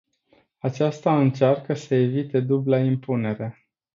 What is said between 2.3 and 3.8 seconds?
dubla impunere.